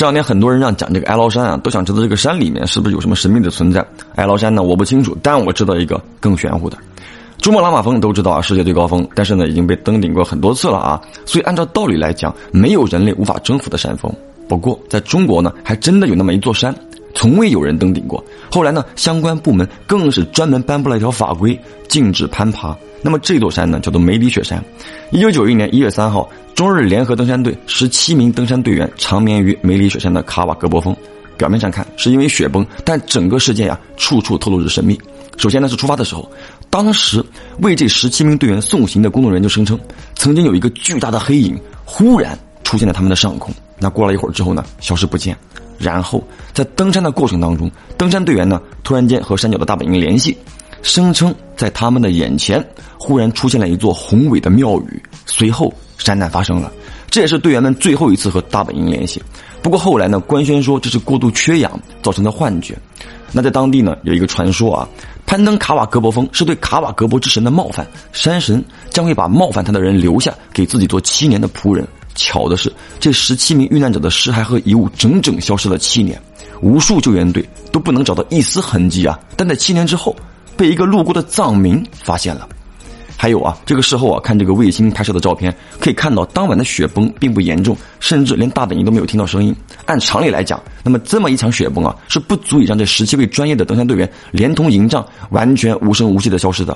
[0.00, 3.86] 这两天很多人让讲这个哀牢山啊，都想知道这个山里面是不是有什么神秘的存在。
[4.14, 6.78] 哀牢山呢，我不清楚，但我知道一个更玄乎的。
[7.36, 10.98] 珠穆朗玛峰都知道啊，世界最高峰，但是呢，已经被登顶过很多次了啊。
[11.26, 14.10] 所以按照道理来讲，没有人类无法征服的山峰。
[14.48, 16.74] 不过在中国呢，还真的有那么一座山，
[17.14, 18.24] 从未有人登顶过。
[18.50, 22.74] 后来呢，相关部门更是专门颁布了一条法规，禁止攀爬。
[23.02, 24.64] 那么这座山呢，叫做梅里雪山。
[25.10, 26.26] 一九九一年一月三号，
[26.60, 30.94] 中日联合登山队十七名登山队员长眠于梅里雪山的卡瓦格博峰。
[31.38, 35.00] 表面上看是因为雪崩，但整个事件呀，处处透露着神秘。
[35.38, 36.30] 首先呢，是出发的时候，
[36.68, 37.24] 当时
[37.60, 39.80] 为这十七名队员送行的工作人员就声称，
[40.16, 43.50] 曾经有一个巨大的黑影忽然出现在他们的上空。
[43.78, 45.34] 那过了一会儿之后呢，消失不见。
[45.78, 46.22] 然后
[46.52, 50.36] 在登山的过程当中，登山队员呢突然间和山脚的大本营联系。
[50.82, 52.62] 声称在他们的眼前
[52.98, 56.72] 忽然出现了一座宏伟的庙宇，随后山难发生了，
[57.10, 59.22] 这也是队员们最后一次和大本营联系。
[59.62, 62.76] 不过后来呢，官宣说这是过度缺氧造成的幻觉。
[63.30, 64.88] 那在当地呢，有一个传说啊，
[65.26, 71.86] 攀登卡瓦格博峰是对卡瓦格博之神的冒犯，山神将会把冒犯他的人留下给自己做七年的仆人。
[72.14, 76.20] 巧的是，这十七名遇难者的尸骸和遗物整整消失了七年，
[76.62, 79.18] 无数救援队都不能找到一丝痕迹啊！
[79.36, 80.16] 但在七年之后。
[80.56, 82.46] 被一个路过的藏民发现了，
[83.20, 89.54] 还有啊，这个事后啊，看这个卫星拍摄的照片，可以看到当晚的雪崩并不严重，甚至连大本营都没有听到声音。
[89.84, 96.74] 按常理来讲，那么这么一场雪崩啊，是不足以让这十七位专业的登山队员连同营帐完全无声无息的消失的。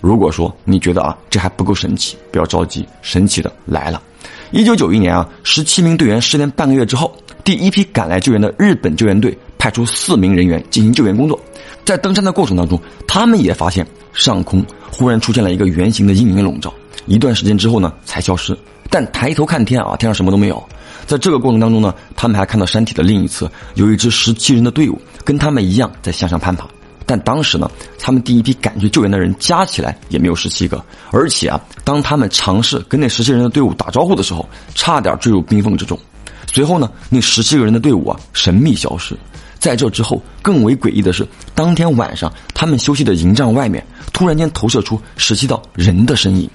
[0.00, 4.02] 如果说你觉得啊，这还不够神奇，不要着急，神奇的来了。
[4.50, 7.14] 一九九一年啊，十七名队员失联半个月之后，
[7.44, 11.40] 第一批赶来救援的日本救援队派出四名人员进行救援工作。
[11.84, 12.76] 在登山的过程当中，
[13.06, 14.64] 他们也发现上空
[14.96, 16.72] 忽然出现了一个圆形的阴影笼罩，
[17.04, 18.56] 一段时间之后呢才消失。
[18.88, 20.62] 但抬头看天啊，天上什么都没有。
[21.06, 26.66] 在这个过程当中呢，他们还看到山体的另一侧有一支十七人的队伍，跟他们一样在向上攀爬。
[27.04, 35.98] 但当时呢，他们第一批赶去救援的人加起来也没有十七个，而且啊，当他们尝试跟那十七人的队伍打招呼的时候，差点坠入冰缝之中。
[36.50, 39.14] 随后呢，那十七个人的队伍啊，神秘消失。
[39.66, 46.48] 在这之后，更为诡异的是，当天晚上他们休息的营帐外面，突然间投射出十七道人的身影，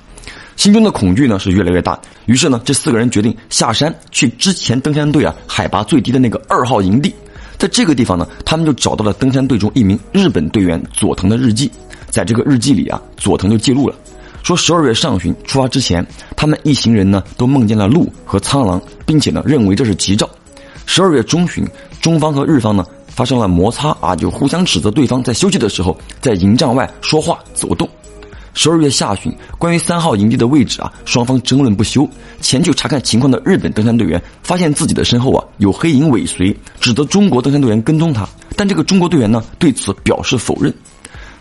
[0.56, 2.00] 心中的恐惧呢是越来越大。
[2.26, 7.14] 于是呢，这四个人决定下山去之前登山队啊海拔最低的那个二号营地。
[7.58, 11.70] 在这个地方呢，他们就找到了登山队中一名日本队员佐藤的日记。
[12.10, 13.96] 在这个日记里啊，佐藤就记录了，
[14.42, 16.06] 说十二月上旬出发之前，
[16.38, 20.30] 他们一行人呢都梦见了鹿和苍狼，并且呢认为这是吉兆。
[20.86, 21.66] 十二月中旬，
[22.02, 27.88] 中方和日方呢发生了摩擦啊，就互相指责对方在休息的时候在营帐外说话走动。
[28.54, 32.06] 十二月下旬，关于三号营地的位置啊，双方争论不休。
[32.42, 38.28] 前去查看情况的日本登山队员发现自己的身后啊有黑影尾随，指责中国登山队员跟踪他，
[38.58, 40.74] 但这个中国队员呢对此表示否认。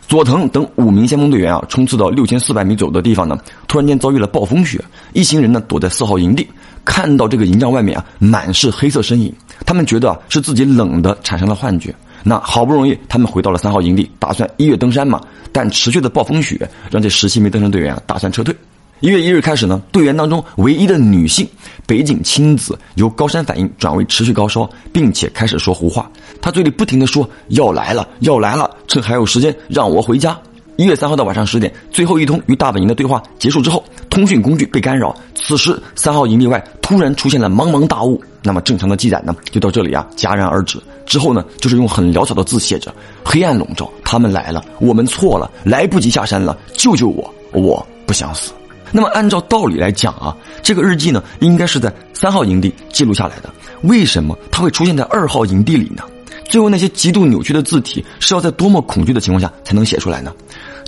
[0.06, 4.80] 佐藤等五名先锋队员啊，冲刺到六千四百米左右的地方呢，突然间遭遇了暴风雪，
[5.12, 6.46] 一行人呢躲在四号营地，
[6.84, 9.32] 看到这个营帐外面啊满是黑色身影，
[9.64, 11.94] 他们觉得是自己冷的产生了幻觉。
[12.22, 15.20] 那好不容易他们回到了三号营地，打算一月登山嘛，
[15.52, 18.54] 但持续的暴风雪让这十七名登山队员啊打算撤退。
[19.00, 21.48] 一月一日开始呢，队员当中唯一的女性
[21.86, 26.10] 北井青子由高山反应转为持续高烧，并且开始说胡话。
[26.42, 30.38] 她嘴里不停的说要来了，要来了，趁还有时间让我回家。
[30.80, 35.14] 一月三号的晚上十点，最后一通与大本营的对话结束之后，通讯工具被干扰。
[35.34, 38.18] 此时三号营地外突然出现了茫茫大雾。
[38.42, 40.80] 那么正常的记载呢，就到这里啊戛然而止。
[41.04, 48.50] 之后呢，就是用很潦草的字写着：黑暗笼罩，他们来了，我们错了，来不及下山了，救救我，我不想死。
[48.90, 53.50] 那么，按照道理来讲啊，这个日记呢，应该是在三号营地记录下来的。
[53.82, 56.04] 为什么它会出现在二号营地里呢？
[56.50, 60.34] 最后那些极度扭曲的字体是要在多么恐惧的情况下才能写出来呢？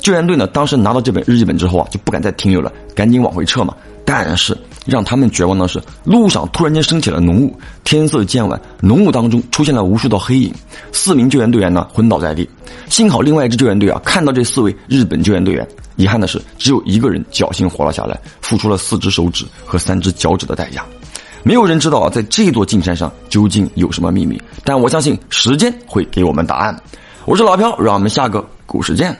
[0.00, 3.72] 救援队呢，当时拿到这本日记本之后啊，就不敢再停留了，赶紧往回撤嘛。
[4.04, 10.52] 但是让他们绝望的是，路上突然间升起了浓雾，天色渐晚，浓雾当中出现了无数道黑影，
[10.90, 12.50] 四名救援队员呢昏倒在地。
[12.88, 15.66] 幸好另外一支救援队啊，看到这四位日本救援队员。
[15.94, 20.84] 遗憾的是，只有一个人侥幸活了下来，付出了四只手指和三只脚趾的代价。
[21.44, 26.76] 没有人知道，在这座禁山上究竟有什么秘密，但我相信时间会给我们答案。
[27.24, 29.16] 我是老飘，让我们下个故事见。